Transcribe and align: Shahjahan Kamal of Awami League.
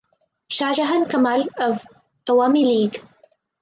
Shahjahan 0.49 1.07
Kamal 1.11 1.47
of 1.59 1.85
Awami 2.27 2.63
League. 2.65 3.03